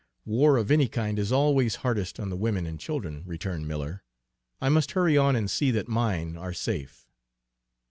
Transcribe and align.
"War 0.25 0.57
of 0.57 0.71
any 0.71 0.87
kind 0.87 1.19
is 1.19 1.31
always 1.31 1.75
hardest 1.85 2.19
on 2.19 2.31
the 2.31 2.35
women 2.35 2.65
and 2.65 2.79
children," 2.79 3.21
returned 3.23 3.67
Miller; 3.67 4.01
"I 4.59 4.67
must 4.67 4.93
hurry 4.93 5.15
on 5.15 5.35
and 5.35 5.45
see 5.47 5.69
that 5.69 5.87
mine 5.87 6.35
are 6.37 6.53
safe." 6.53 7.07